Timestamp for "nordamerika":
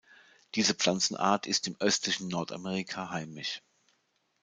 2.27-3.11